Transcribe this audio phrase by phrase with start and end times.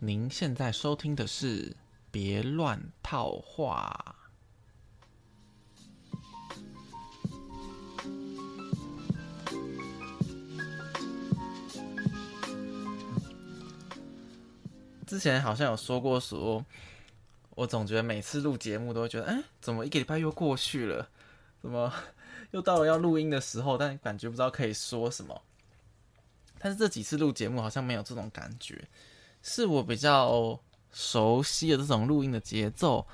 [0.00, 1.70] 您现在收听的是
[2.12, 4.14] 《别乱套话》。
[15.04, 16.64] 之前好像有说过，说
[17.56, 21.08] 我总觉得每次录节目都会觉得，哎，怎么一个礼拜又过去了？
[21.60, 21.92] 怎么
[22.52, 23.76] 又到了要录音的时候？
[23.76, 25.42] 但感觉不知道可以说什么。
[26.60, 28.88] 但是这几次录节目好像没有这种感觉，
[29.48, 30.60] 是我比较
[30.92, 33.06] 熟悉的这种录音的节奏，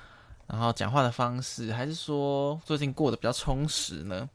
[0.49, 4.29] 然后讲话的方式，还是说最近过得比较充实呢？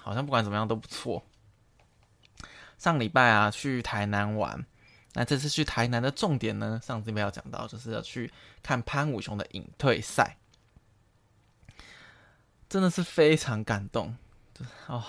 [0.00, 1.22] 好像不管怎么样都不错。
[2.78, 4.64] 上礼拜啊去台南玩，
[5.12, 10.38] 那这次去台南的重点呢，上次没有讲到，就是要去看潘武雄的隐退赛，
[12.70, 14.16] 真的是非常感动。
[14.86, 15.04] 哦，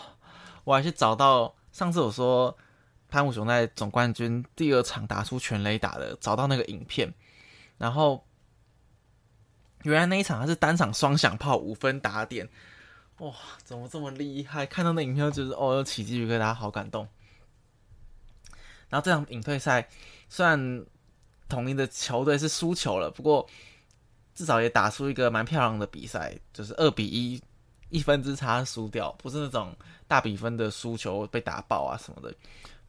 [0.65, 2.57] 我还是找到上次我说。
[3.09, 7.11] 潘武雄在总冠军第二场打出全垒打的，找到那个影片，
[7.77, 8.23] 然后
[9.83, 12.47] 原来那一场他是单场双响炮五分打点，
[13.17, 13.33] 哇，
[13.63, 14.65] 怎么这么厉害？
[14.65, 17.07] 看到那影片就是哦，起鸡皮疙瘩，好感动。
[18.89, 19.87] 然后这场隐退赛
[20.29, 20.85] 虽然
[21.47, 23.47] 统一的球队是输球了，不过
[24.33, 27.41] 至少也打出一个蛮漂亮的比赛，就是二比一
[27.89, 29.75] 一分之差输掉，不是那种
[30.07, 32.35] 大比分的输球被打爆啊什么的。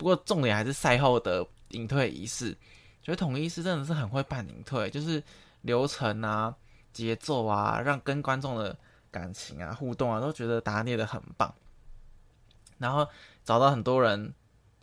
[0.01, 2.57] 不过重点还是赛后的隐退仪式，
[3.03, 5.23] 觉得统一是真的是很会办隐退，就是
[5.61, 6.57] 流程啊、
[6.91, 8.75] 节奏啊，让跟观众的
[9.11, 11.55] 感情啊、互动啊，都觉得打捏的很棒。
[12.79, 13.07] 然后
[13.45, 14.33] 找到很多人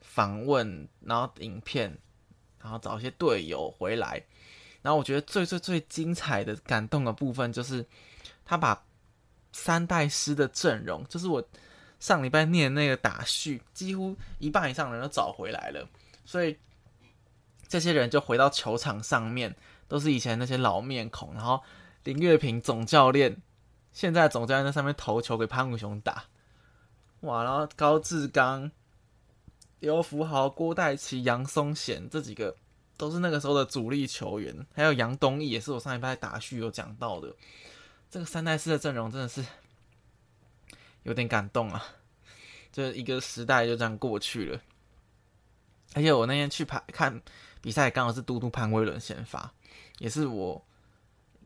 [0.01, 1.97] 访问，然后影片，
[2.61, 4.23] 然后找一些队友回来。
[4.83, 7.83] 然后我觉得最最最精彩的、感动的部分，就是
[8.45, 8.85] 他把
[9.51, 11.43] 三代师的阵容，就是我。
[11.99, 15.87] 上礼拜念那个打序，几乎一半以上的人都找回来了，
[16.25, 16.55] 所以
[17.67, 19.55] 这些人就回到球场上面，
[19.87, 21.33] 都是以前那些老面孔。
[21.33, 21.59] 然后
[22.03, 23.35] 林月平总教练，
[23.93, 26.25] 现在总教练在上面投球给潘武雄打，
[27.21, 27.43] 哇！
[27.43, 28.71] 然后高志刚、
[29.79, 32.55] 刘福豪、郭代奇、杨松贤这几个
[32.95, 37.35] 都是那个时候的主力球员，还有杨东义也是我上礼拜打序有讲到的。
[38.11, 39.43] 这个三代四的阵容真的是。
[41.07, 41.81] 有点感动啊，
[42.69, 44.59] 就一个时代就这样过去了。
[45.93, 47.21] 而且我那天去排看
[47.61, 49.49] 比赛，刚好是嘟嘟潘威伦先发，
[49.99, 50.61] 也是我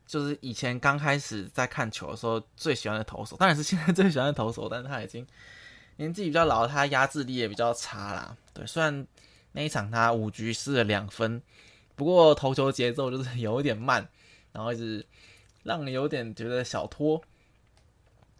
[0.07, 5.25] 就是以前刚开始在看球的时候最喜欢的投手，当然是现在最喜欢的投手，但是他已经
[5.97, 8.35] 年纪比较老，他压制力也比较差啦。
[8.55, 9.05] 对，虽然
[9.51, 11.39] 那一场他五局失了两分，
[11.95, 14.09] 不过投球节奏就是有一点慢，
[14.53, 15.05] 然后一直
[15.61, 17.23] 让你有点觉得小拖。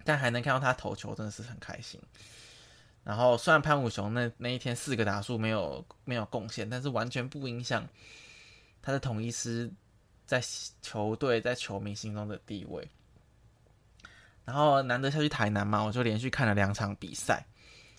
[0.04, 2.00] 但还能看到他投球，真的是很开心。
[3.04, 7.88] 然后虽然潘武雄那那一天四个打数没有没有贡献，但是完全不影响
[8.82, 9.72] 他的统一师
[10.26, 10.40] 在
[10.82, 12.88] 球队在球迷心中的地位。
[14.46, 17.46] 然后难得下去台南嘛，我就连续看了两场比赛。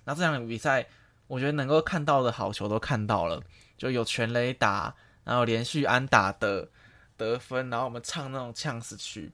[0.04, 0.86] 那这场比赛，
[1.26, 3.42] 我觉得能够看到的好球都看到了，
[3.78, 6.68] 就有全垒打，然后连续安打的
[7.16, 9.32] 得分，然后我们唱那种呛死曲。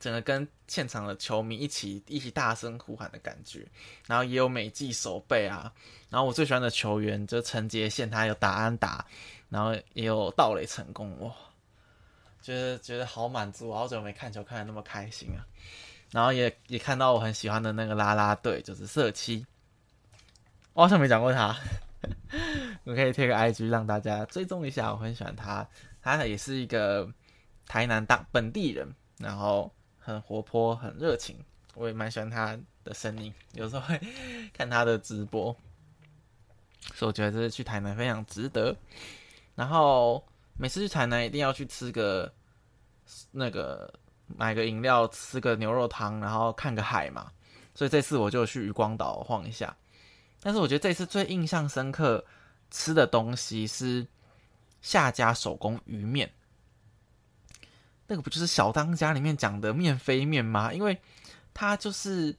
[0.00, 3.66] 整个跟现场的球迷一起一起大声呼喊的感觉，
[4.06, 5.70] 然后也有美记守备啊，
[6.08, 9.04] 然后我最喜欢的球员就陈杰宪，他有打安打，
[9.50, 11.30] 然后也有盗垒成功，哇，
[12.40, 15.44] 觉得觉得好满足，好久没看球看的那么开心啊，
[16.10, 19.44] 然后也也看到我很喜欢的那个啦啦队，就是社七，
[20.72, 21.54] 我好像没讲过他，
[22.84, 25.68] 我可以贴个 IG 让大家追踪一下，我很喜欢他，
[26.00, 27.06] 他也是一个
[27.66, 29.70] 台南大本地人，然后。
[30.12, 31.36] 很活泼，很热情，
[31.74, 33.32] 我也蛮喜欢他的声音。
[33.52, 34.00] 有时候会
[34.52, 35.54] 看他的直播，
[36.94, 38.76] 所以我觉得这次去台南非常值得。
[39.54, 40.24] 然后
[40.56, 42.32] 每次去台南一定要去吃个
[43.30, 43.92] 那个
[44.26, 47.30] 买个饮料，吃个牛肉汤，然后看个海嘛。
[47.74, 49.76] 所以这次我就去渔光岛晃一下。
[50.42, 52.24] 但是我觉得这次最印象深刻
[52.70, 54.06] 吃的东西是
[54.82, 56.30] 夏家手工鱼面。
[58.10, 60.72] 那个不就是小当家里面讲的面飞面吗？
[60.72, 61.00] 因为
[61.54, 62.36] 它就是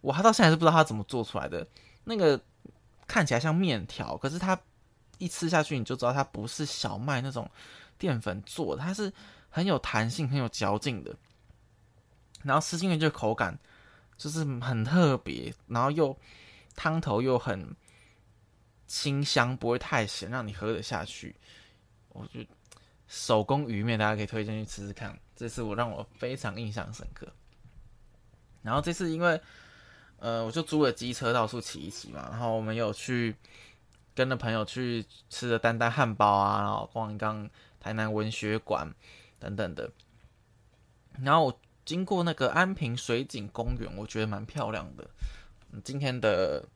[0.00, 1.64] 我，他到现在是不知道他怎么做出来的。
[2.02, 2.40] 那个
[3.06, 4.60] 看起来像面条，可是它
[5.18, 7.48] 一吃下去你就知道它不是小麦那种
[7.96, 9.12] 淀粉做的，它是
[9.48, 11.14] 很有弹性、很有嚼劲的。
[12.42, 13.56] 然后吃进去就口感
[14.16, 16.18] 就是很特别，然后又
[16.74, 17.72] 汤头又很
[18.88, 21.36] 清香，不会太咸，让你喝得下去。
[22.08, 22.44] 我觉。
[23.08, 25.18] 手工鱼面，大家可以推荐去吃吃看。
[25.34, 27.26] 这次我让我非常印象深刻。
[28.62, 29.40] 然后这次因为，
[30.18, 32.28] 呃，我就租了机车到处骑一骑嘛。
[32.30, 33.34] 然后我们有去
[34.14, 37.48] 跟着朋友去吃了丹丹汉堡啊，然后逛一逛
[37.80, 38.94] 台南文学馆
[39.38, 39.90] 等等的。
[41.22, 45.08] 然后我经过那个安平水景公园，我觉得蛮漂亮的。
[45.82, 46.68] 今天的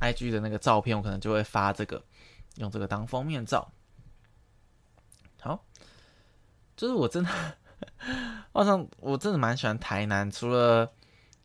[0.00, 2.04] I G 的那个照片，我可能就会发这个，
[2.56, 3.72] 用这个当封面照。
[5.42, 5.64] 好，
[6.76, 7.30] 就是我真的，
[8.54, 10.88] 好像我真的蛮喜欢台南，除了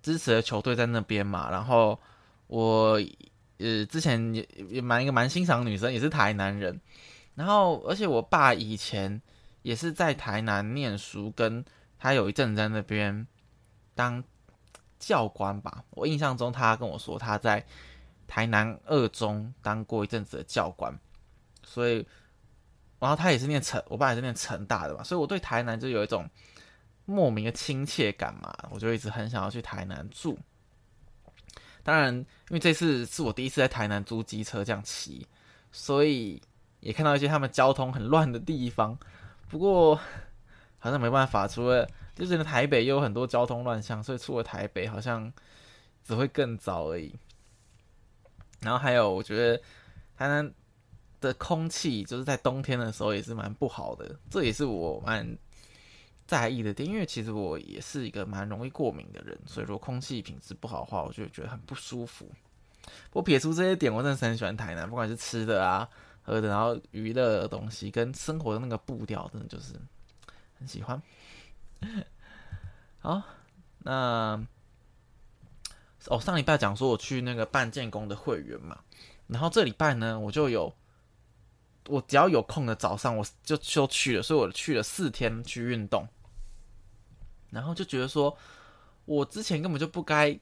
[0.03, 1.99] 支持的球队在那边嘛，然后
[2.45, 3.01] 我
[3.57, 6.79] 呃之前也也蛮一个蛮欣赏女生，也是台南人，
[7.33, 9.19] 然后而且我爸以前
[9.63, 11.65] 也是在台南念书，跟
[11.97, 13.25] 他有一阵在那边
[13.95, 14.23] 当
[14.99, 17.65] 教官吧，我印象中他跟我说他在
[18.27, 20.95] 台南二中当过一阵子的教官，
[21.63, 22.07] 所以。
[22.99, 26.27] 然后他也是念成，我爸也是念成大的嘛，所以我对台南就有一种
[27.05, 30.37] 莫名的亲切感嘛，我就一直很想要去台南住。
[31.83, 35.27] 当然，因为这次是我第一次在台南租机车这样骑，
[35.71, 36.41] 所以
[36.79, 38.97] 也看到一些他们交通很乱的地方。
[39.47, 39.95] 不过
[40.79, 45.31] 好像没办法，除了就是台北又有很多交通乱象，所以出了台北好像
[46.03, 47.13] 只会更早而已。
[48.61, 49.61] 然后还有，我觉得
[50.17, 50.51] 台南。
[51.19, 55.37] 的空气就是在冬天的时候也是蛮不好的，这也是我蛮
[56.27, 56.87] 在意的点。
[56.87, 62.29] 因为其实我也是一个蛮容易过敏的人，所以说空气品质不好的话，我就觉得很不舒服。
[63.11, 65.89] 我撇出这些点，我真的是很喜欢台南，不管是吃的啊、
[66.21, 69.73] 喝的，然后娱乐的东西跟生活的那个步调，真的就是
[70.59, 71.01] 很喜欢。
[72.99, 73.23] 好，
[73.79, 74.45] 那
[76.07, 78.79] 哦，上礼拜讲说我去那个办建工的会员嘛，
[79.25, 80.71] 然后这礼拜呢，我就有。
[81.87, 86.07] 我只要有空的早上，我就就去了，所以我去了四天去运动，
[87.49, 88.37] 然后就觉得说，
[89.05, 90.37] 我之前根本就不该，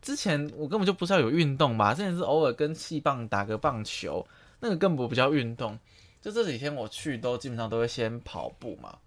[0.00, 4.26] 之前我根本就不是要有运动吧，之前是偶尔跟气棒打个棒球，
[4.60, 5.78] 那个根本不叫运动。
[6.20, 8.98] 就这几天我去都基本上都会先跑步嘛，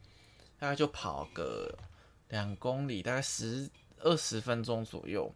[0.59, 1.73] 大概就跑个
[2.29, 3.67] 两公里，大概十
[4.01, 5.33] 二十分钟左右，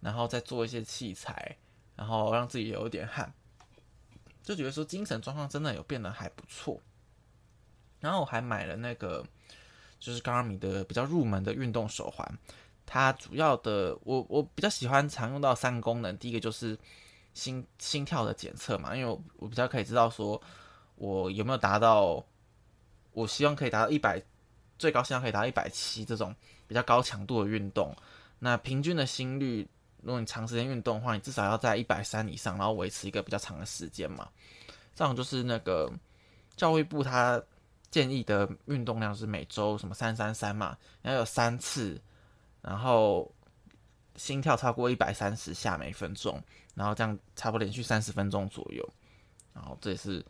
[0.00, 1.56] 然后再做一些器材，
[1.94, 3.32] 然后让自己有一点汗。
[4.42, 6.80] 就觉得说精神状况真的有变得还不错，
[8.00, 9.24] 然后我还买了那个
[9.98, 12.38] 就是 Garmin 的比较入门的运动手环，
[12.86, 16.76] 它主要的我我比较喜欢常用到三个功能，第一个就是
[17.34, 20.40] 心心跳的检测嘛，因为我比较可以知道说
[20.96, 22.24] 我有没有达到
[23.12, 24.22] 我希望可以达到一百
[24.78, 26.34] 最高心跳可以达到一百七这种
[26.66, 27.94] 比较高强度的运动，
[28.38, 29.68] 那平均的心率。
[30.02, 34.28] 如果你长时间运动的话，你至少要在一百三以上，然后维持一个比较长的时间嘛。
[34.94, 35.92] 这样就是那个
[36.56, 37.42] 教育部他
[37.90, 42.00] 建议的运动量是每周什么三三三嘛，要有三次，
[42.62, 43.30] 然后
[44.16, 46.42] 心跳超过一百三十下每分钟，
[46.74, 48.88] 然后这样差不多连续三十分钟左右。
[49.52, 50.24] 然后这也是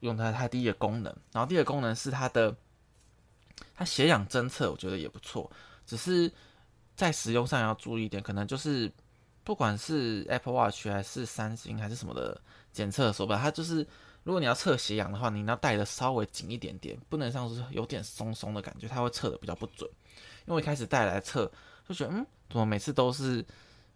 [0.00, 2.54] 用它它第一个功能，然后第二个功能是它的
[3.74, 5.50] 它血氧侦测，我觉得也不错，
[5.86, 6.32] 只是。
[7.00, 8.92] 在使用上要注意一点，可能就是
[9.42, 12.38] 不管是 Apple Watch 还是三星还是什么的
[12.72, 13.78] 检测手表，它就是
[14.22, 19.88] 如果你要测血氧的话，你要戴的稍微紧一点点，不能像是有点松松的感觉，它会测的比较不准。
[20.44, 21.50] 因为一开始戴来测
[21.88, 23.42] 就觉得，嗯，怎么每次都是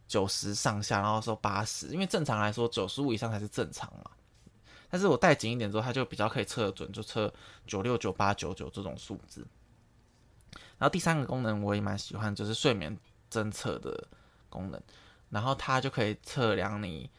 [0.08, 4.10] 九十上下，然后说八十，因为正常来说九十五以上才是正常嘛。
[4.88, 7.30] 但是我戴紧一点之后，它就比较可以测准，就测
[7.66, 9.46] 九六、九八、九九这种数字。
[10.78, 12.96] 然后第三个功能我也蛮喜欢，就是睡眠
[13.30, 14.06] 侦测的
[14.48, 14.80] 功能。
[15.30, 17.10] 然后它就可以测量你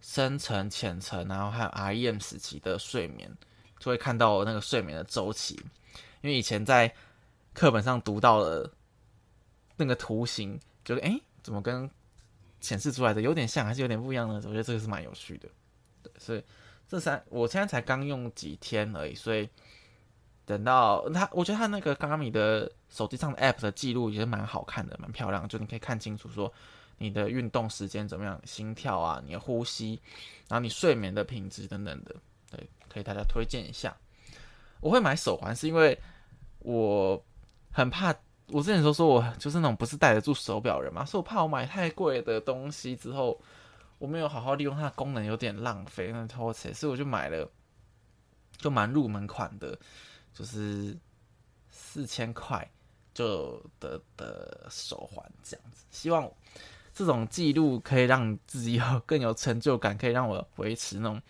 [0.00, 1.70] 深层、浅层，然后还有
[2.10, 3.34] REM 时期的睡眠，
[3.78, 5.54] 就会看到那个睡眠的周期。
[6.20, 6.92] 因为以前在
[7.54, 8.70] 课本上读到了
[9.76, 11.88] 那个图形，觉得哎，怎么跟
[12.60, 14.34] 显示出来的有点像，还是有点不一样呢？
[14.44, 15.48] 我觉得这个是蛮有趣的。
[16.02, 16.42] 对，所以
[16.88, 19.48] 这三我现在才刚用几天而已，所以。
[20.44, 26.52] 等到他，我觉得他那个 Garmin 的手机上的 App 的记录也是蛮好看的，蛮漂亮，就你可以看清楚说
[26.98, 30.00] 你的运动时间怎么样，心跳啊，你的呼吸，
[30.48, 32.14] 然后你睡眠的品质等等的，
[32.50, 33.96] 对，可以大家推荐一下。
[34.80, 35.96] 我会买手环是因为
[36.58, 37.24] 我
[37.70, 38.12] 很怕，
[38.48, 43.40] 我之前说说我就是那种不是戴得住手表人嘛，所以我怕我买太贵的东西之后，
[43.98, 47.48] 我没有好好利用它的功能，有点浪费，那偷钱，所以我就买了，
[48.56, 49.78] 就蛮入门款的。
[50.34, 50.96] 就是
[51.70, 52.68] 四千块
[53.14, 56.30] 就得的手环这样子，希望
[56.94, 61.20] 这种记录可以让自己有 更有成就感，可以让我维持那种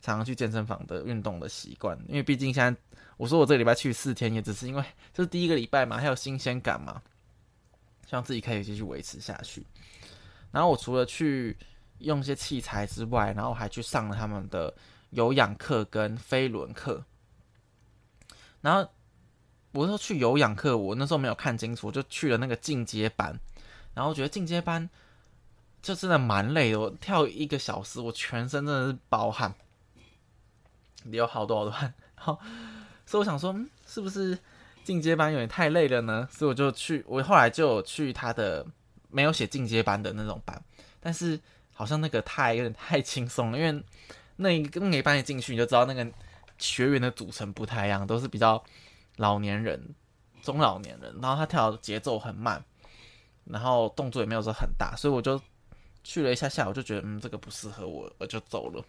[0.00, 1.98] 常常去健身房的运动的习惯。
[2.08, 2.80] 因为毕竟现在
[3.16, 7.02] 我说我这个礼拜去四天，也只是因为这是第一个礼拜嘛，还有新鲜感嘛，
[8.06, 9.64] 希望自己可以继续维持下去。
[10.50, 11.56] 然后我除了去
[11.98, 14.72] 用一些器材之外，然后还去上了他们的
[15.10, 17.04] 有氧课跟飞轮课。
[18.62, 18.88] 然后
[19.72, 23.38] 我说去有氧课，我那时候没有看清楚，就去了那个进阶班。
[23.94, 24.88] 然后觉得进阶班
[25.82, 29.54] 就真的蛮累的，我跳一个小时，我全身真的是包汗，
[31.04, 31.92] 流好多好多汗。
[32.14, 32.38] 好，
[33.04, 33.54] 所以我想说，
[33.86, 34.38] 是不是
[34.82, 36.26] 进阶班有点太累了呢？
[36.30, 38.66] 所以我就去，我后来就去他的
[39.10, 40.62] 没有写进阶班的那种班，
[41.00, 41.38] 但是
[41.74, 43.84] 好像那个太有点太轻松了，因为
[44.36, 46.06] 那一那一班一进去你就知道那个
[46.58, 48.62] 学员的组成不太一样，都是比较
[49.16, 49.94] 老年人、
[50.42, 52.64] 中老年人，然后他跳的节奏很慢，
[53.44, 55.40] 然后动作也没有说很大，所以我就
[56.02, 58.84] 去了一下下，我就觉得嗯这个不适合我，我就走了。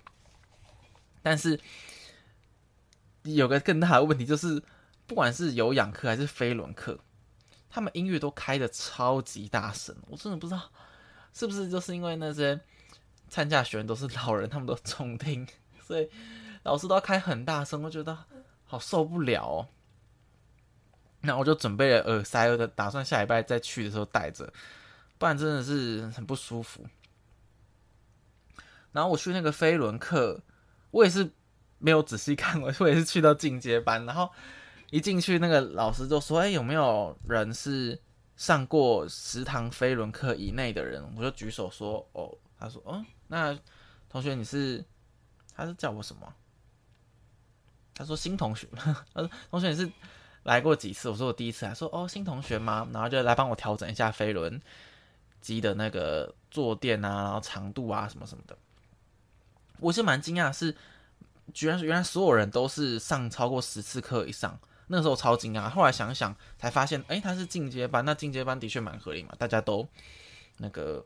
[1.21, 1.59] 但是。
[3.25, 4.61] 有个更大的问题就是，
[5.07, 6.99] 不管是有氧课还是飞轮课，
[7.69, 9.95] 他们音乐都开的超级大声。
[10.09, 10.69] 我真的不知道
[11.31, 12.59] 是不是就是因为那些
[13.29, 15.47] 参加学员都是老人，他们都重听，
[15.87, 16.09] 所以
[16.63, 18.17] 老师都要开很大声，我觉得
[18.65, 19.67] 好受不了哦。
[21.21, 24.51] 那我就准备了耳塞，的打算下礼拜再去的时候带着，
[25.17, 26.85] 不然真的是很不舒服。
[28.91, 30.41] 然后我去那个飞轮课，
[30.91, 31.31] 我也是。
[31.79, 34.31] 没有仔细看，我 我也是去到进阶班，然后
[34.89, 38.01] 一进去，那个老师就说：“哎，有没有人是
[38.37, 43.59] 上过十堂飞轮课以内的人？”我就举手说：“哦。”他说：“嗯，那
[44.07, 44.81] 同学你是？
[45.53, 46.33] 他是叫我什么？”
[47.93, 48.67] 他说：“新同学。
[49.13, 49.91] ”他说：“同学你是
[50.43, 54.61] 来过几次？”我说：“我第一次。”他说：“哦，新同学吗？”然后就来帮我调整一下飞轮
[55.41, 58.57] 机的那个坐垫啊，然后长度啊什么什么的。
[59.79, 60.75] 我是蛮惊讶是。
[61.53, 64.57] 居然原来所有人都是上超过十次课以上，
[64.87, 65.69] 那个时候超惊讶。
[65.69, 69.85] 后来想想才发现，哎，他是进阶班，那进阶班的确蛮合理嘛，大家都
[70.57, 71.05] 那个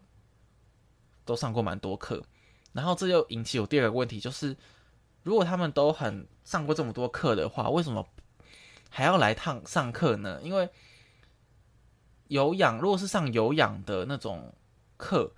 [1.25, 2.23] 都上过蛮多课。
[2.71, 4.55] 然后这又引起我第二个问题，就是
[5.27, 8.07] 如果他们都很上过这么多课的话，为什么
[8.89, 10.39] 还要来趟上课呢？
[10.41, 10.69] 因为
[12.29, 14.53] 有氧，如果是上有氧的那种
[14.95, 15.33] 课。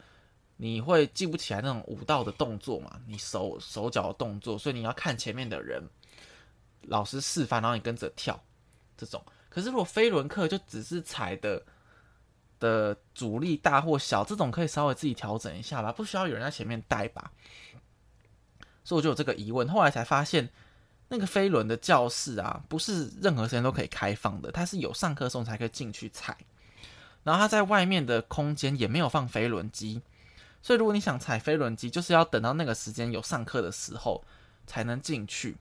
[0.61, 2.99] 你会记不起来那种舞蹈的动作嘛？
[3.07, 5.81] 你手手脚的动作，所以你要看前面的人，
[6.81, 8.37] 老师示范，然后你跟着跳，
[8.97, 9.23] 这种。
[9.47, 11.63] 可是如果飞轮课就只是踩的
[12.59, 17.31] 的阻力大或小，这种可以稍微自己调整一下吧，不需要有人在前面带吧。
[18.89, 20.49] 所以我就有这个疑问，后来才发现，
[21.09, 26.35] 那个飞轮的教室啊，不是任何时间都可以开放的，它是有上课时候才可以进去踩，
[27.23, 30.01] 然后它在外面的空间也没有放飞轮机。
[30.63, 34.25] 所以，如果你想踩飞轮机，就是要等到那个时间有上课的时候
[34.65, 35.55] 才能进去。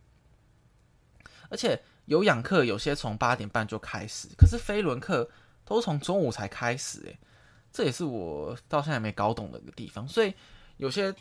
[1.50, 5.28] 而且有氧课有些从八点半就开始，可是飞轮课
[5.66, 7.18] 都从中午才开始，诶，
[7.70, 10.08] 这也是我到现在没搞懂的一个地方。
[10.08, 10.32] 所以
[10.78, 11.14] 有些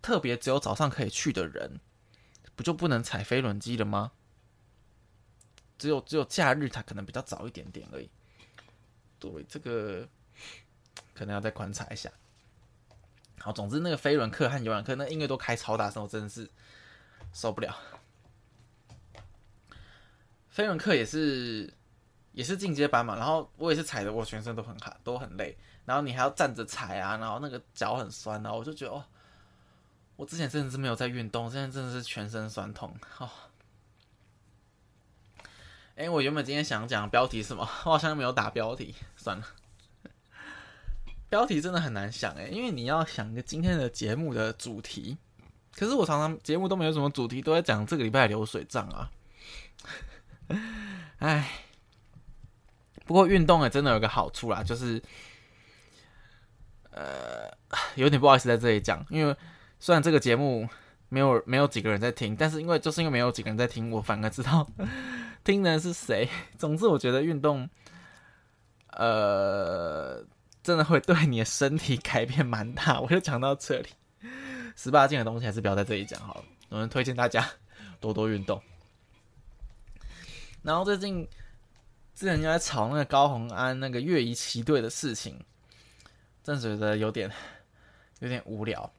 [0.00, 1.80] 特别只有早上可以去的人，
[2.56, 4.12] 不就不能踩飞轮机了吗？
[5.78, 8.10] 只有只有假日才可能比较早一点点而已。
[9.20, 10.08] 对，这个
[11.14, 12.10] 可能要再观察一下。
[13.38, 16.50] 好，总之那个飞轮课和有氧课，那音乐都开超大声，我真的是
[17.32, 17.76] 受不了。
[20.48, 21.72] 飞轮课也是
[22.32, 25.56] 也是进阶班嘛，然后我也是踩的，我全身都很汗，都很累。
[25.84, 29.04] 然后你还要站着踩啊，然后那个脚很酸啊，我就觉得哦，
[30.18, 32.92] 我之前真的是没有在运动，现在真的是全身酸痛。
[33.18, 33.30] 哦，
[35.94, 39.46] 哎，我原本今天想讲标题什么，我好像没有打标题，算了。
[41.28, 45.16] 标题真的很难想哎，因为你要想一个今天的节目的主题，
[45.72, 49.08] 可是我常常节目都没有什么主题，都在讲这个礼拜流水账啊。
[51.18, 51.48] 哎，
[53.06, 55.00] 不过运动也真的有个好处啦，就是
[56.90, 57.56] 呃，
[57.94, 59.36] 有点不好意思在这里讲，因为
[59.80, 60.68] 虽然这个节目
[61.08, 64.66] 没有没有几个人在听，但是因为就是因为没有几个人在听，我反而知道
[65.44, 66.28] 听的人是谁。
[66.58, 67.68] 总之，我觉得运动，
[68.90, 70.24] 呃。
[70.60, 73.88] 真的会对你的身体改变蛮大，我就讲到这里。
[74.76, 76.44] 十八禁的东西还是不要在这里讲好了。
[76.68, 77.48] 我们推荐大家
[78.00, 78.60] 多多运动。
[80.62, 81.26] 然后最近
[82.14, 85.42] 之前就在吵那个高洪安那个越仪骑队的事情，
[86.44, 87.32] 真觉得有点
[88.18, 88.92] 有点无聊。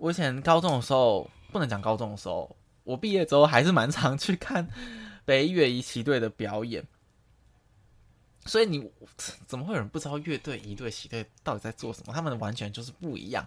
[0.00, 4.66] 我以前高中的时候，不能讲高中的时候，我毕业之后还是蛮常去看
[5.26, 6.82] 北越仪骑队的表演。
[8.46, 8.90] 所以你
[9.46, 12.14] 怎么会有人不知道乐队、一队、喜队到底在做什么？
[12.14, 13.46] 他们完全就是不一样。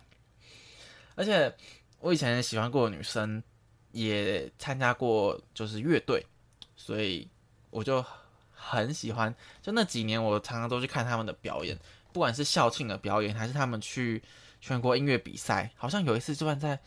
[1.15, 1.51] 而且
[1.99, 3.41] 我以前喜欢过的女生
[3.91, 6.23] 也参加过，就是乐队，
[6.75, 7.27] 所以
[7.71, 8.05] 我就
[8.53, 9.33] 很喜欢。
[9.63, 11.75] 就那几年，我常常都去看他们的表演，
[12.11, 14.21] 不管是校庆的表演，还是他们去
[14.63, 15.69] 全国音乐比赛。
[15.75, 16.79] 好像有一次就算在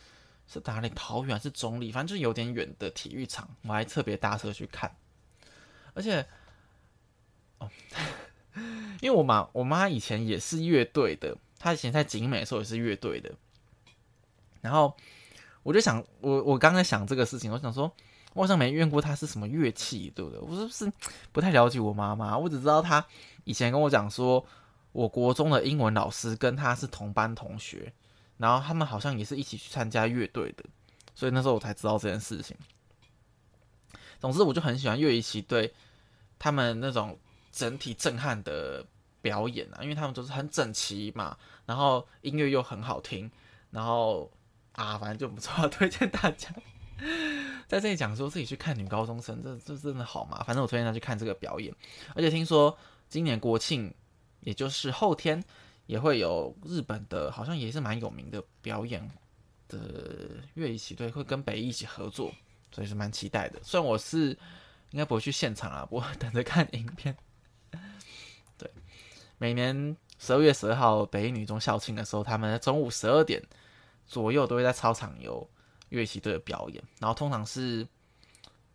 [0.47, 0.89] 是哪里？
[0.95, 1.91] 桃园是中立？
[1.91, 4.91] 反正就有点远的体育场，我还特别搭车去看。
[5.93, 6.25] 而且，
[7.59, 7.69] 哦，
[8.99, 13.31] 因为我妈我妈以前也是乐队的，她以前在景美的时候也是乐队的。
[14.61, 14.97] 然后
[15.61, 17.93] 我就想，我我刚才想这个事情，我想说，
[18.33, 20.39] 我好像没问过她是什么乐器，对不对？
[20.39, 20.91] 我是不是
[21.31, 22.35] 不太了解我妈妈？
[22.35, 23.05] 我只知道她
[23.43, 24.43] 以前跟我讲说，
[24.97, 27.93] 我国中的英文老师跟他是同班同学。
[28.37, 30.63] 然后他们好像也是一起去参加乐队的，
[31.15, 32.55] 所以那时候我才知道这件事情。
[34.19, 35.73] 总之，我就很喜欢乐仪旗队
[36.37, 37.17] 他们那种
[37.51, 38.85] 整体震撼的
[39.23, 41.35] 表演啊，因为他们都是很整齐嘛，
[41.65, 43.27] 然后音乐又很好听，
[43.71, 44.31] 然后
[44.73, 46.53] 啊，反正就不错， 推荐大家
[47.67, 50.43] 在这里讲说自己去看女高中生，这这真的好嘛？
[50.43, 51.73] 反正我推荐他去看这个表演，
[52.13, 52.77] 而且听说
[53.09, 53.91] 今年国庆，
[54.41, 55.43] 也就是后天。
[55.87, 59.09] 也会有日本的，好像也是蛮有名的表演
[59.69, 62.29] 的乐仪队会跟北一起合作，
[62.73, 63.57] 所以是蛮期待的。
[63.63, 64.37] 虽然我是
[64.91, 67.15] 应该不会去现场啊，我等着看影片。
[68.57, 68.69] 对，
[69.37, 73.41] 每年十二月十二号北一女中校庆的时候，他们在中午十二点
[74.05, 75.49] 左右都会在操场有
[75.87, 77.87] 乐器队的表演，然后通常是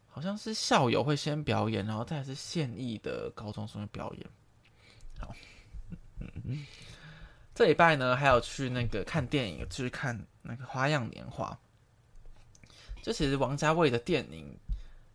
[0.08, 4.26] 好像是校友会先表演，然后再是现役的高中生的表演。
[5.18, 5.30] 好，
[7.54, 11.50] 这礼拜呢，还有去那个看电影，去看那个《花样年华》。
[13.02, 14.56] 就其实王家卫的电影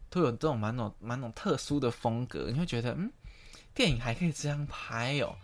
[0.09, 3.11] 都有这种蛮种蛮种特殊的风格，你会觉得，嗯，
[3.73, 5.35] 电影还可以这样拍哦，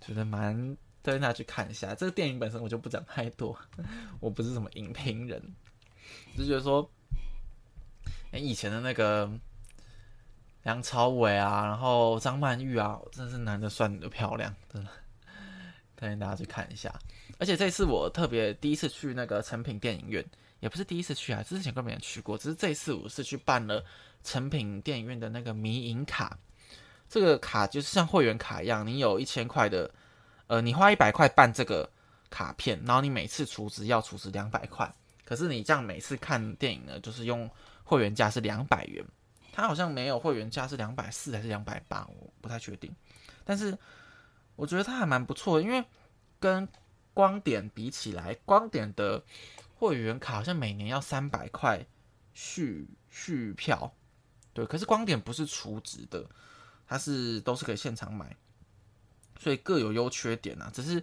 [0.00, 0.54] 觉得蛮
[1.02, 1.94] 推荐大家去看一下。
[1.94, 3.58] 这个电影本身我就不讲太多，
[4.20, 5.42] 我不是什么影评人，
[6.36, 6.88] 就觉得说，
[8.32, 9.28] 哎，以前的那个
[10.68, 14.90] 梁朝伟啊，然后张曼玉啊，真是男的帅，女的漂亮，真的。
[15.96, 16.94] 推荐大家去看一下，
[17.38, 20.22] 而且这次我特别第一次去那个成品电影院，
[20.60, 23.82] 也不是第一次去啊，之前跟别人去过，只是这次我是去办了
[24.22, 26.38] 成品电影院的那个迷影卡。
[27.08, 29.90] 这个卡就是像会员卡一样，你有一千块的，
[30.48, 31.90] 呃，你花一百块办这个
[32.28, 34.94] 卡片，然后你每次储值要储值两百块。
[35.24, 37.50] 可是你这样每次看电影呢，就是用
[37.84, 39.02] 会员价是两百元，
[39.60, 42.94] 它好像没有会员价是两百四还是两百八，我不太确定，
[43.44, 43.76] 但是。
[44.58, 45.84] 我觉得它还蛮不错的，因为
[46.40, 46.66] 跟
[47.14, 49.22] 光点比起来，光点的
[49.76, 51.86] 会员卡好像每年要三百块
[52.34, 53.94] 续续票，
[54.52, 56.28] 对，可是光点不是储值的，
[56.88, 58.36] 它是都是可以现场买，
[59.38, 60.68] 所以各有优缺点啊。
[60.74, 61.00] 只是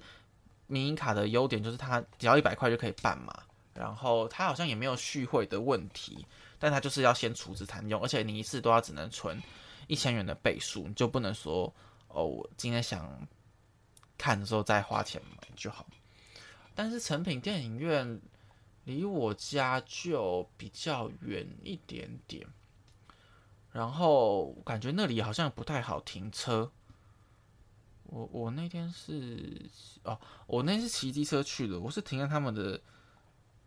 [0.68, 3.34] 民营卡的优点就是它只要一百块就可以办嘛，
[3.74, 6.28] 然后它好像也没有续会的问题，
[6.66, 9.40] 但它就是要先储值才能用，而且你一次都要只能存
[9.86, 11.72] 一千元的倍数，你就不能说
[12.08, 13.28] 哦，我今天想。
[14.18, 15.86] 看的时候再花钱买就好，
[16.74, 18.22] 但是成品电影院
[18.86, 22.48] 离我家就比较远一点点，
[23.74, 26.72] 然后感觉那里好像不太好停车。
[28.04, 29.70] 我我那天是
[30.04, 32.80] 哦，我那是骑机车去的，我是停在他们的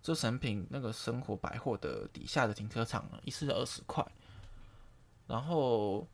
[0.08, 4.04] 就成品那个生活百货的底下的停车场一次二十块，
[5.26, 6.06] 然后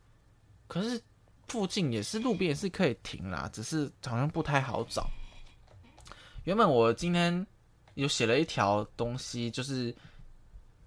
[0.67, 1.01] 可是。
[1.47, 5.07] 附近也是路边也是可以停啦，只是好像不太好找。
[6.43, 7.45] 原本我今天
[7.93, 9.95] 有写了一条东西，就是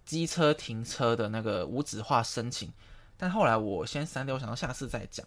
[0.05, 2.69] 机车停车的那个无纸化申请，
[3.17, 5.25] 但后来我先删掉，我想到下次再讲，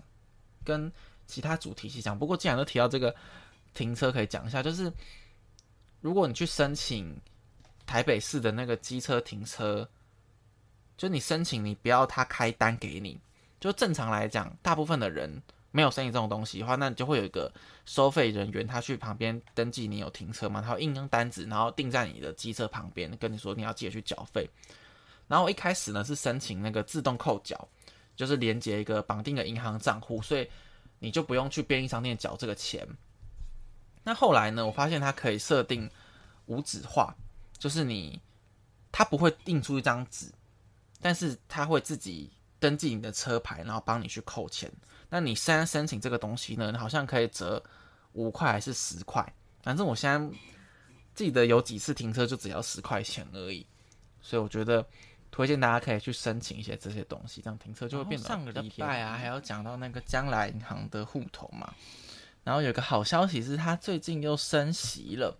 [0.66, 0.92] 跟
[1.28, 2.20] 其他主题去讲。
[2.20, 3.16] 不过既然都提到这个
[3.74, 4.92] 停车，可以讲一下，就是
[6.02, 7.18] 如果你去申请
[7.92, 9.86] 台北市的那个机车停车，
[10.96, 13.20] 就你申请，你不要他开单给你。
[13.60, 17.52] 就正常来讲，大部分的人没有申请这种东西的话，那你就会有一个
[17.84, 20.62] 收费人员，他去旁边登记你有停车吗？
[20.66, 24.50] 他会印张单子，然后定在你的机车旁边，跟你说你要记得去缴费。
[25.28, 27.68] 然后一开始呢是申请那个自动扣缴，
[28.16, 30.50] 就是连接一个绑定的银行账户，所以
[31.00, 32.88] 你就不用去便利商店缴这个钱。
[34.02, 35.92] 那后来呢，我发现它可以设定
[36.46, 37.14] 无纸化，
[37.62, 38.20] 就是你
[38.92, 40.26] 他不会印出一张纸，
[41.00, 42.32] 但是他会自己。
[42.62, 44.72] 登记你的车牌，然后帮你去扣钱。
[45.10, 47.60] 那你现在申请这个东西呢，好像可以折
[48.14, 49.34] 五块还是十块？
[49.64, 50.38] 反正我现在
[51.16, 53.66] 记得有几次停车就只要十块钱而已。
[54.22, 54.86] 所以我觉得
[55.32, 61.74] 推荐大家可以去申请一些这些东西，这样停车就会变得上个礼拜啊，还要讲到那个将来银行的户头嘛。
[62.44, 65.36] 然后有个好消息是，它最近又升息了，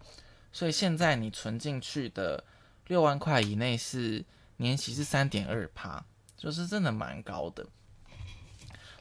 [0.52, 2.44] 所以现在你存进去的
[2.88, 4.24] 六万块以内是
[4.58, 6.04] 年息是三点二趴。
[6.38, 7.64] 就是真的蛮高的，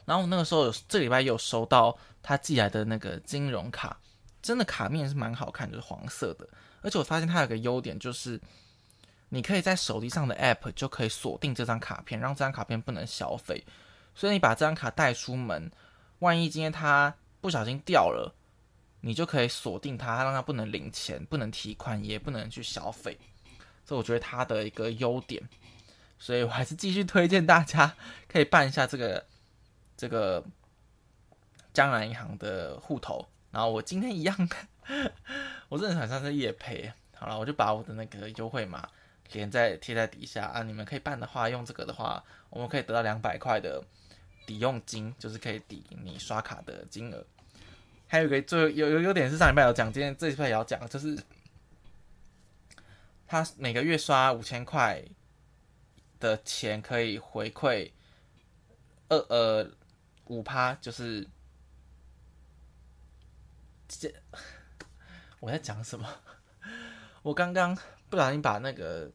[0.05, 3.99] 然后我那个时候有这礼拜有收到他寄来的那个金融卡，
[4.43, 6.47] 真的卡面是蛮好看，就是黄色的，
[6.83, 8.39] 而且我发现它有个优点就是
[9.29, 13.65] 你可以在手机上的 App 就可以锁定这张卡片，让这张卡片不能消费。
[14.13, 15.71] 所以你把这张卡带出门，
[16.19, 18.35] 万一今天它不小心掉了，
[19.01, 23.17] 你就可以锁定它，让它不能领钱、不能提款、也不能去消费。
[23.85, 25.41] 这我觉得它的一个优点。
[26.17, 27.95] 所以我还是继续推荐大家
[28.27, 29.25] 可以办一下这个
[29.97, 30.43] 这个
[31.73, 33.27] 江南银行的户头。
[33.49, 34.49] 然后我今天一样，
[35.67, 36.93] 我真的很像是夜配。
[37.15, 38.87] 好了，我就把我的那个优惠码
[39.31, 40.61] 连在贴在底下啊。
[40.61, 43.83] 你们可以办的话，用这个的话，我们可以得到两百块的
[44.45, 47.25] 抵用金，就是可以抵你刷卡的金额。
[48.11, 51.17] 还有一个最有有有点是上礼拜有讲，今天这一拜也要讲，就是
[53.25, 55.01] 他每个月刷五千块。
[56.19, 57.91] 的钱可以回馈
[59.09, 59.67] 二呃
[60.25, 61.27] 五趴，就是
[63.87, 64.13] 这
[65.39, 66.07] 我在讲什么？
[67.23, 67.75] 我刚刚
[68.07, 69.11] 不小心把那个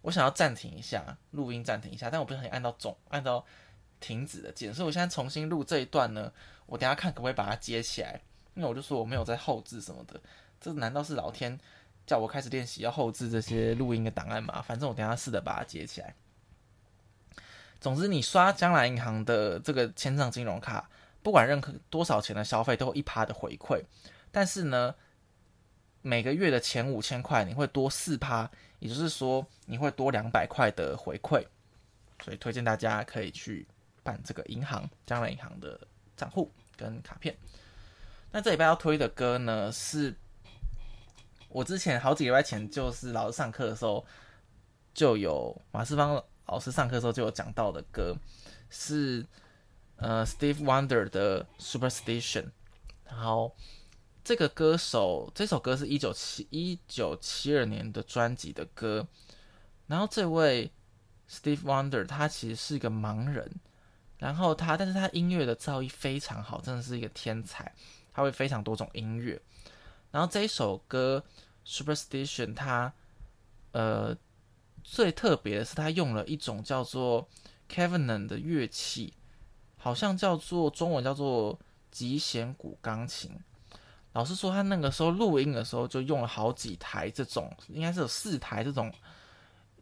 [0.00, 3.44] 我想要暂停一下录音，暂停一下，但我不小心按到总按到
[4.00, 6.32] 停止的键，所以我现在重新录这一段呢。
[6.64, 8.22] 我等下看可不可以把它接起来，
[8.56, 10.20] 因为我就说我没有在后置什么的，
[10.60, 11.56] 这难道是老天
[12.06, 14.60] 叫我开始练习要后置这些录音的档案吗？
[14.60, 16.14] 反正我等下试着把它接起来。
[17.78, 20.88] 总之，你刷江南银行的这个千账金融卡，
[21.22, 23.84] 不管任何多少钱的消费，都有一趴的回馈。
[24.32, 24.94] 但是呢，
[26.00, 31.44] 每个月的前五千块，你会多四趴，也就是说，你会多两百块的回馈。
[32.24, 33.68] 所以推荐大家可以去
[34.02, 35.78] 办这个银行江南银行的
[36.16, 37.36] 账户跟卡片。
[38.36, 40.14] 那这礼拜要推的歌呢，是
[41.48, 44.04] 我之前好几个礼拜前，就是老师上课的时候
[44.92, 46.22] 就有马世芳。
[46.44, 48.14] 老师上课的时候就有讲到的歌，
[48.68, 49.24] 是
[49.96, 52.50] 呃 Steve Wonder 的 Superstition。
[53.06, 53.56] 然后
[54.22, 59.08] 这个歌手这首歌是一九七一九七二年的专辑的歌。
[59.86, 60.70] 然后这位
[61.26, 63.50] Steve Wonder 他其实是一个盲人，
[64.18, 67.74] 然后他但是他音乐的造诣非常好，真的是一个天才。
[68.16, 69.38] 它会非常多种音乐。
[70.10, 71.22] 然后这一首歌
[71.66, 72.90] Superstition，它
[73.72, 74.16] 呃。
[74.88, 77.28] 最特别的是，它用了一种叫做
[77.68, 79.12] Kevinan 的乐器，
[79.76, 81.58] 好像叫做中文叫做
[81.90, 83.32] 极弦古钢琴。
[84.12, 88.94] 老师说，他那个时候录音的时候就用了好几台这种，应该是有四台这种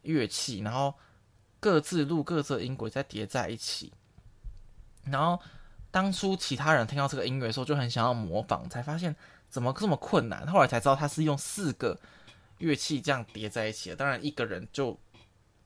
[0.00, 0.94] 乐器，然后
[1.60, 3.92] 各自录各自的音轨再叠在一起。
[5.04, 5.38] 然后
[5.94, 9.14] 当初其他人听到这个音乐的时候，就很想要模仿，才发现
[9.48, 10.44] 怎么这么困难。
[10.48, 11.96] 后来才知道他是用四个。
[12.58, 14.98] 乐器这样叠在一起的，当然一个人就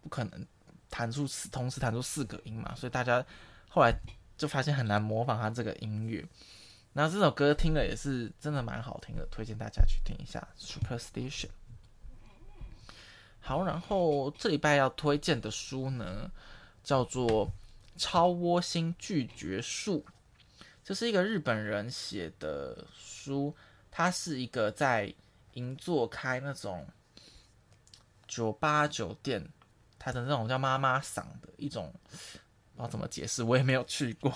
[0.00, 0.46] 不可能
[0.88, 3.24] 弹出同时弹出四个音嘛，所以大家
[3.68, 3.94] 后来
[4.38, 6.26] 就发现很难模仿他这个音乐。
[6.94, 11.46] 那这首歌听了也是真的蛮好听的，推荐大家去听一下《Superstition》。
[13.38, 16.30] 好，然后这礼拜要推荐的书呢，
[16.82, 17.46] 叫做
[17.96, 20.04] 《超窝心拒绝术》，
[20.88, 23.54] 这是一个日本人写的书，
[23.90, 25.14] 它是一个在。
[25.54, 26.86] 银座开那种
[28.28, 29.44] 酒吧酒店，
[29.98, 32.38] 他的那种叫妈妈嗓的一种，不知
[32.78, 34.32] 道怎么解释，我也没有去过。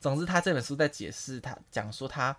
[0.00, 2.36] 总之，他这本书在解释，他讲说他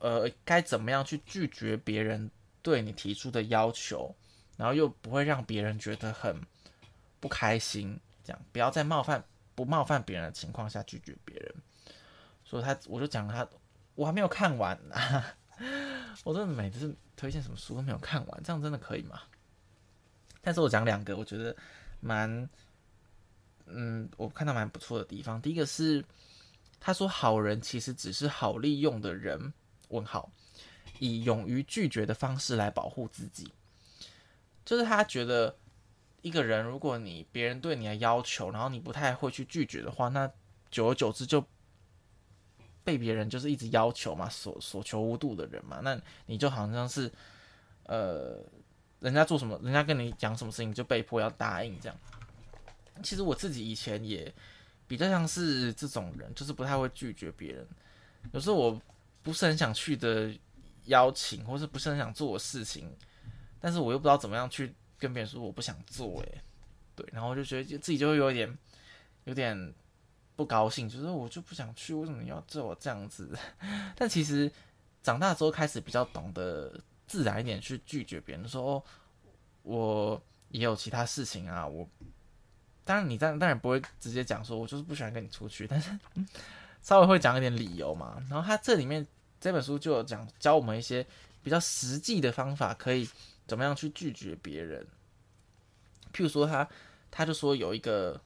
[0.00, 2.28] 呃该怎么样去拒绝别人
[2.62, 4.12] 对你提出的要求，
[4.56, 6.36] 然后又不会让别人觉得很
[7.20, 9.22] 不开心，这样不要在冒犯
[9.54, 11.54] 不冒犯别人的情况下拒绝别人。
[12.48, 13.46] 所以他我就讲他，
[13.94, 15.34] 我还没有看完啊。
[16.24, 19.20] 我真的每次推荐什么书都没有看完，这样真的可以吗？
[20.40, 21.54] 但是我讲两个，我觉得
[22.00, 22.48] 蛮，
[23.66, 25.42] 嗯，我看到蛮不错的地方。
[25.42, 26.02] 第一个是
[26.80, 29.52] 他说，好人其实只是好利用的人，
[29.88, 30.32] 问号，
[31.00, 33.52] 以勇于拒绝的方式来保护自己。
[34.64, 35.54] 就是他觉得
[36.22, 40.30] 一个人，如果你别人对你的要求，然后你不太会去拒绝的话，那
[40.70, 41.44] 久而久之就。
[42.88, 47.12] 被别人就是一直要求嘛，所所求无度的人嘛，那你就好像是，
[47.82, 48.42] 呃，
[49.00, 51.98] 人家做什么，人家跟你讲什么事情，就被迫要答应这样。
[53.02, 54.32] 其实我自己以前也
[54.86, 57.66] 比较像是这种人，就是不太会拒绝别人。
[58.32, 58.80] 有时候我
[59.22, 60.32] 不是很想去的
[60.86, 62.90] 邀请，或是不是很想做的事情，
[63.60, 66.40] 但是我又不知道怎么样去跟别人说我不想做，诶，
[66.96, 68.56] 对，然后我就觉得自己就会有点，
[69.24, 69.74] 有点。
[70.38, 73.36] 不高兴，就是我就不想去，为什么要叫我这样子？
[73.96, 74.48] 但其实
[75.02, 78.82] 长大之后开始比较懂得自然一点去拒绝别人，说哦，
[79.64, 81.66] 我也有其他事情啊。
[81.66, 81.88] 我
[82.84, 85.90] 当然你当当然不会直接讲说我就是不喜欢跟你出去，但是
[86.82, 88.24] 稍微会讲一点理由嘛。
[88.30, 89.04] 然后他这里面
[89.40, 91.04] 这本书就有讲教我们一些
[91.42, 93.08] 比较实际的方法，可以
[93.48, 94.86] 怎么样去拒绝别人。
[96.12, 96.68] 譬如说他
[97.10, 98.20] 他就说有一个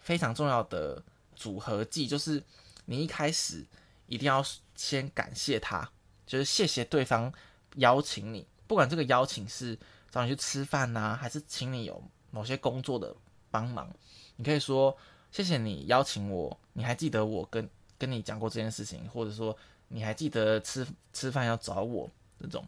[0.00, 1.02] 非常重要的
[1.36, 2.42] 组合技，就是
[2.86, 3.64] 你一开始
[4.06, 5.88] 一定要先感谢他，
[6.26, 7.32] 就是谢谢对方
[7.76, 9.78] 邀请你，不管这个邀请是
[10.10, 13.14] 找你去吃饭呐，还是请你有某些工作的
[13.50, 13.88] 帮忙，
[14.36, 14.96] 你可以说
[15.30, 19.56] 谢谢你邀请我，你还记得我跟跟你讲过这件事情，或者说
[19.88, 22.10] 你还记得吃吃饭要找我
[22.40, 22.66] 这种。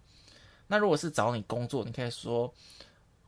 [0.69, 2.53] 那如果是找你工作，你可以说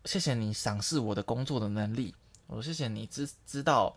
[0.04, 2.14] 谢谢你赏识我的工作的能力，
[2.46, 3.96] 我谢谢你知知道，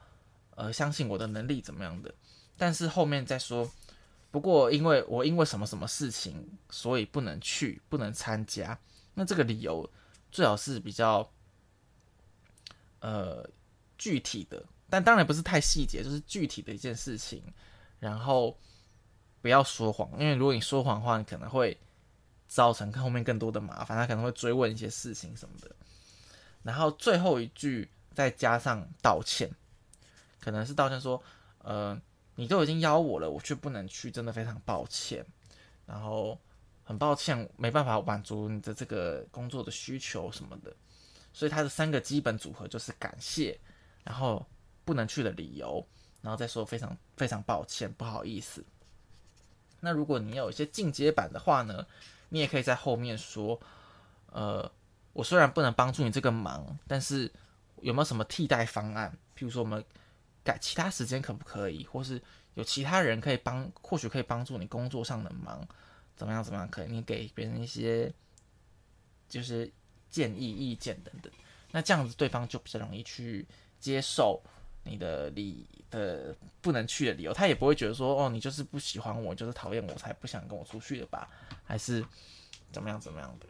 [0.55, 2.13] 呃，相信我的能力怎么样的。
[2.57, 3.69] 但是后面再说，
[4.31, 8.77] 不过因为我因为什么什么事情，所以不能去，不能参加。
[9.13, 9.89] 那这个理由
[10.31, 11.29] 最好是比较
[12.99, 13.47] 呃
[13.97, 17.43] 具体的，但当然不是太细节，就是具体的一件事情。
[17.99, 18.57] 然后
[19.41, 21.77] 不要说谎，因为如果你说谎的话，你可能会。
[22.49, 25.69] 造成后面更多的麻烦，他可能会追问一些事情什么的。
[26.63, 29.47] 然后最后一句再加上道歉，
[30.39, 31.21] 可能是道歉说
[31.61, 31.95] ：“呃，
[32.33, 35.23] 你都已经邀我了，我却不能去，真的非常抱歉。
[35.85, 36.35] 然后
[36.83, 40.75] 很抱歉，没办法满足你的这个工作的需求什么的。”
[41.31, 43.55] 所以它的三个基本组合就是感谢，
[44.03, 44.43] 然后
[44.83, 45.85] 不能去的理由，
[46.23, 48.65] 然后再说非常非常抱歉，不好意思。
[49.79, 51.85] 那如果你有一些进阶版的话呢？
[52.29, 53.57] 你也可以在后面说，
[54.33, 54.69] 呃，
[55.13, 57.31] 我虽然不能帮助你这个忙，但是
[57.81, 59.11] 有没有什么替代方案？
[59.37, 59.83] 譬如说我们
[60.43, 61.85] 改其他时间可不可以？
[61.85, 62.21] 或是
[62.55, 65.65] 有其他人可以帮，或许可以帮助你工作上的忙，
[66.15, 66.43] 怎么样？
[66.43, 66.67] 怎么样？
[66.69, 68.11] 可以你给别人一些
[69.29, 69.71] 就是
[70.09, 71.31] 建议、意见等等。
[71.71, 73.45] 那这样子对方就比较容易去
[73.79, 74.41] 接受
[74.83, 81.29] 你的理的不能去的理由，他也不会觉得说哦，你就是不喜欢我，就是讨厌我才不想跟我出去的吧。
[81.63, 82.03] 还是
[82.71, 83.45] 怎么样怎么样的？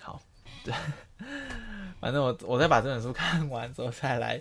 [0.00, 0.22] 好，
[0.64, 0.74] 对，
[2.04, 4.38] 反正我我再把这本书 看完之后再来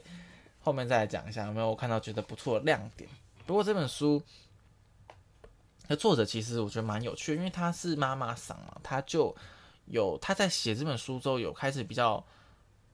[0.60, 3.10] 后面再来讲一下有没有我看到觉得不错的亮点。
[3.46, 4.22] 不过这本书
[5.88, 9.34] 的作者其实我觉得蛮有趣的，因为他是妈妈桑嘛，他就
[9.86, 12.22] 有他在写这本书之后有开始比较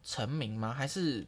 [0.03, 0.71] 成名吗？
[0.71, 1.25] 还是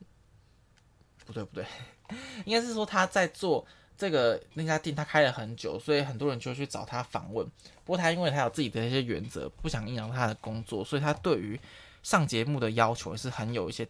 [1.26, 1.66] 不对不对，
[2.46, 3.66] 应该是说他在做。
[3.98, 7.46] 这个那家店他开了很久，所以很多人就去找他访问。
[7.86, 11.60] 不过他因为他有自己的一些原则，不想影响他的工作，所以他对于
[12.04, 13.88] 上节目的要求也是很有一些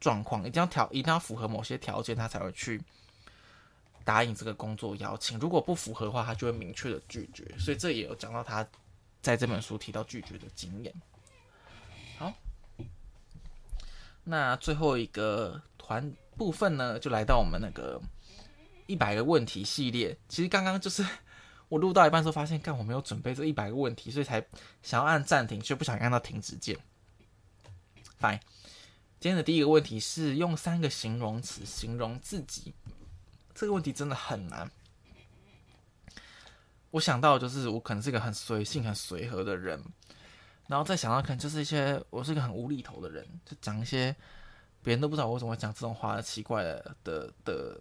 [0.00, 2.80] 状况，一定要条一定要符合某些条件，他才会去
[4.04, 5.38] 答应这个工作邀请。
[5.38, 7.44] 如果不符合的话，他就会明确的拒绝。
[7.58, 8.66] 所以这也有讲到他
[9.22, 10.94] 在这本书提到拒绝的经验。
[12.18, 12.32] 好，
[14.24, 18.00] 那最后一个团部分呢，就来到我们那个。
[18.86, 21.02] 一百个问题系列，其实刚刚就是
[21.70, 24.46] 我录到一半时候发现，干我没有准备这一百个问题，所以才
[24.82, 26.76] 想要按暂停，却不想按到停止键。
[29.20, 32.74] 今天的第一个问题是用三个形容词形容自己，
[33.54, 34.70] 这个问题真的很难。
[36.90, 39.82] 我想到就是我可能是一个很随性、很随和的人，
[40.68, 44.14] 然后再想到可能就是一些我是一个很无厘头的人，就讲一些
[44.82, 47.80] 别人都不知道我为什么会讲这种话的奇怪的的的。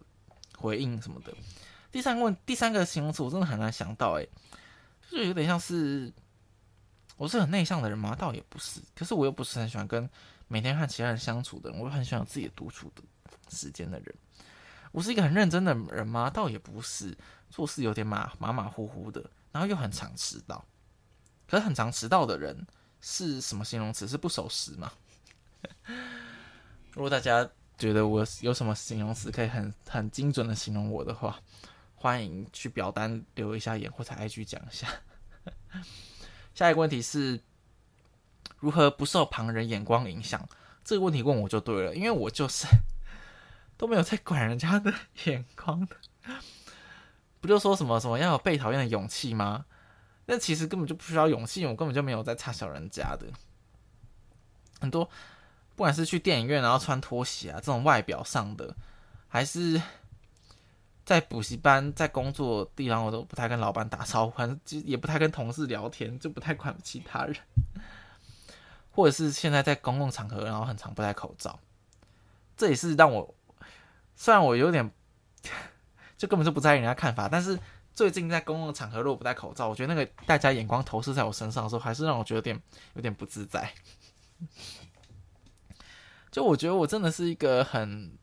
[0.56, 1.34] 回应什么的，
[1.92, 4.26] 第三个问第三个形容词我真的很难想到，哎，
[5.10, 6.14] 就是有点像是
[7.18, 8.16] 我是很内向的人吗？
[8.16, 10.10] 倒也不是，可是我又不是很喜欢跟
[10.48, 13.02] 每天和其他人相处的人，我很喜欢自己独处的
[13.50, 14.16] 时间的人。
[14.92, 16.30] 我是一个很认真的人吗？
[16.30, 17.18] 倒也不是，
[17.50, 20.64] 做事有点马马马虎虎的，然后又很常迟到。
[21.48, 22.66] 可是很常迟到的人
[23.02, 24.08] 是什么形容词？
[24.08, 24.92] 是不守时吗？
[26.94, 27.50] 如果大家。
[27.76, 31.38] 觉得我有什么形容词可以很很精准的形容我的话，
[31.96, 34.88] 欢迎去表单留一下言，或者 IG 讲一下。
[36.54, 37.40] 下一个问题是
[38.60, 40.48] 如何不受旁人眼光影响？
[40.84, 42.68] 这个问题问我就对了，因为我就是
[43.78, 44.94] 都没有在管人家的
[45.26, 45.96] 眼光的。
[47.40, 49.66] 不就说什么什么要有被讨厌的勇气吗？
[50.26, 53.28] 那其实根本就不需要勇气，我根本就没有在差小人家的
[54.80, 55.10] 很多。
[55.76, 58.76] 不管是去电影院然后穿拖鞋啊，这种外表上的，
[59.28, 59.82] 还是
[61.06, 67.36] 在补习班、在工作地方，我都不太跟老板打招呼，反正就也不太跟同事聊天，就不太管其他人。
[68.92, 71.60] 或者是现在在公共场合，然后很常不戴口罩，
[72.56, 73.34] 这也是让我
[74.16, 74.92] 虽然我有点
[76.16, 77.60] 就根本就不在意人家看法，但是
[77.96, 82.62] 最近在公共场合如果不戴口罩，我觉得那个大家眼光投射在我身上的时候，还是让我觉得有点
[82.94, 83.74] 有点不自在。
[86.32, 88.16] 就我觉得我真的是一个很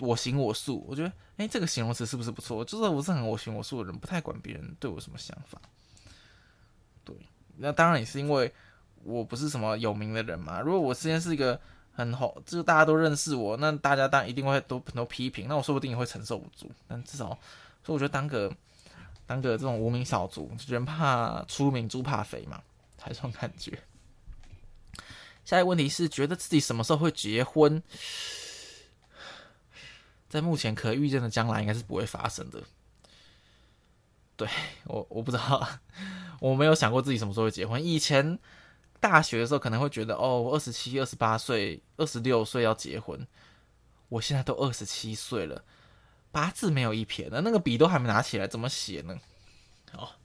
[0.00, 2.64] 我行我素，我觉得哎，这个形容词是不是不错？
[2.64, 5.60] 就是我是很我行我素的人，不太管别人对我什么想法。
[7.04, 7.14] 对，
[7.56, 8.52] 那当然也是因为
[9.04, 10.60] 我不是什么有名的人嘛。
[10.60, 11.58] 如果我之前是一个
[11.92, 16.70] 很好，就是大家都认识我，那大家当然一定会都很多批评，那我说不定也会承受不住。
[16.88, 17.28] 但至少，
[17.84, 18.52] 所以我觉得当个
[19.26, 22.62] 当个这种无名小卒，人怕出名猪怕肥嘛，
[22.98, 23.78] 才这种感觉。
[25.44, 27.82] 下一个问题是，觉得自己什么时候会结婚？
[30.30, 32.62] 在目前可预见的将来，应该是不会发生的。
[34.36, 34.48] 对
[34.84, 35.68] 我，我不知道，
[36.40, 37.84] 我没有想过自己什么时候会结婚。
[37.84, 38.38] 以前
[38.98, 43.26] 大学的时候，可能会觉得，哦，我二十七、二十八岁、二十六岁要结婚。
[44.08, 45.62] 我现在都二十七岁了，
[46.32, 49.20] 八字没有一撇的，那个笔都还没拿起来，怎么写呢？
[49.92, 50.16] 好，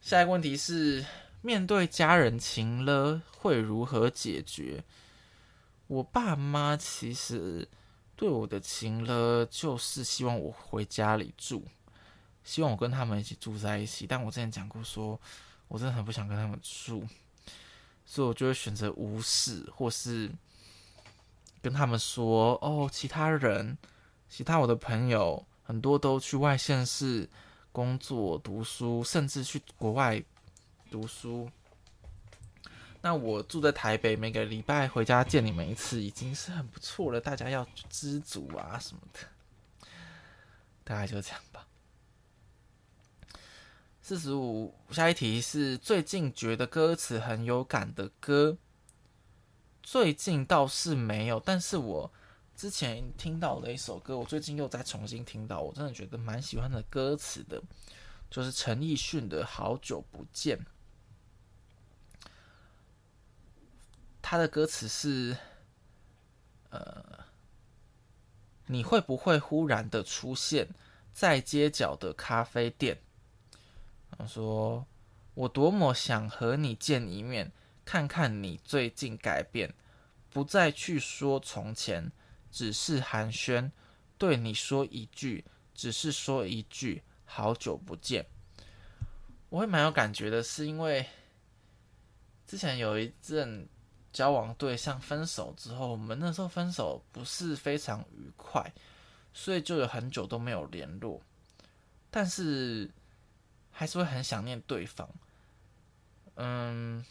[0.00, 1.06] 下一个问题是。
[1.40, 4.82] 面对家人情了会如何解决？
[5.86, 7.68] 我爸妈其实
[8.18, 11.62] 对我的情了，就是希望我回家里住，
[12.42, 14.08] 希望我跟他们一起住在一起。
[14.08, 15.18] 但我之前讲过，说
[15.68, 17.06] 我真的很不想跟他们住，
[18.04, 20.28] 所以我就会选择无视，或是
[21.62, 23.78] 跟他们说：“哦，其他人，
[24.28, 27.30] 其他我的朋友很多都去外县市
[27.70, 30.20] 工作、读书，甚至去国外。”
[30.90, 31.50] 读书，
[33.00, 37.20] 那我住在台北，每个礼拜回家见你们一次，已经是很不错了。
[37.20, 39.88] 大家要知足啊什么的，
[40.82, 41.66] 大概就这样吧。
[44.02, 48.56] 四十五，下一题是最近觉得歌词很有感的歌。
[49.82, 52.10] 最近倒是没有，但是我
[52.56, 57.62] 之前听到的一首歌，我最近又再重新听到，我真的觉得蛮喜欢的歌词的，
[58.28, 60.58] 就是陈奕迅的《好久不见》。
[64.30, 65.34] 他的歌词是：
[66.68, 67.24] 呃，
[68.66, 70.68] 你会不会忽然的出现
[71.14, 73.00] 在街角的咖啡店？
[74.10, 74.86] 他说
[75.32, 77.50] ：“我多么想和你见一面，
[77.86, 79.72] 看看你最近改变，
[80.28, 82.12] 不再去说从前，
[82.52, 83.70] 只是寒暄，
[84.18, 88.26] 对你说一句，只是说一句，好久不见。”
[89.48, 91.06] 我会蛮有感觉的，是因为
[92.46, 93.66] 之前有一阵。
[94.12, 98.72] 交往对象分手之后，我们那时候分手不是非常愉快，
[99.32, 101.20] 所以就有很久都没有联络，
[102.10, 102.90] 但是
[103.70, 105.08] 还是会很想念对方，
[106.36, 107.04] 嗯，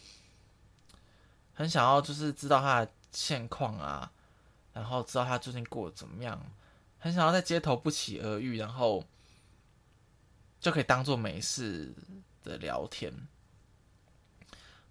[1.54, 4.12] 很想要就是知道他的现况啊，
[4.72, 6.38] 然后知道他最近过得怎么样，
[6.98, 9.04] 很想要在街头不期而遇，然后
[10.60, 11.94] 就可以当做没事
[12.42, 13.14] 的聊天。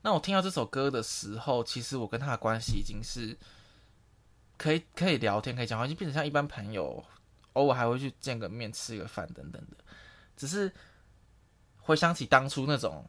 [0.08, 3.38] 那我听到这首歌的时候，其实我跟他的关系已经是
[4.56, 7.04] 可以可以聊天、可以讲话，已经变成像一般朋友，
[7.52, 9.76] 偶尔还会去见个面、吃个饭等等的。
[10.38, 10.72] 只是
[11.82, 13.06] 回想起当初那种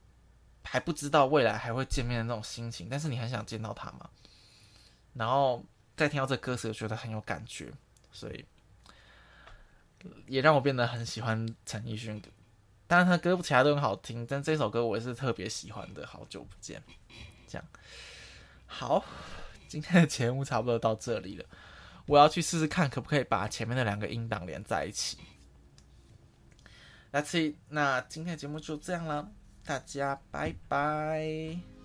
[0.64, 4.10] 还不知道未来还会见面的那种心情，但是你很想见到他嘛。
[5.14, 5.64] 然后
[5.96, 7.72] 再听到这歌词，我觉得很有感觉，
[8.10, 8.44] 所以
[10.26, 12.20] 也让我变得很喜欢陈奕迅。
[12.88, 16.04] 当然，他歌不其他都很好听，但这首歌我也是特别喜欢的。
[16.06, 16.82] 好久不见，
[17.46, 17.64] 这样
[18.66, 19.04] 好，
[19.68, 21.44] 今天的节目差不多到这里了。
[22.06, 25.18] 我要去试试看，可不可以把前面的两个音档连在一起。
[27.12, 29.30] That's it，那今天的节目就这样了，
[29.64, 31.77] 大家拜拜。